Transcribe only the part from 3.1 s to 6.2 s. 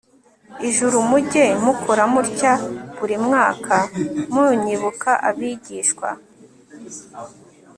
mwaka munyibuka abigishwa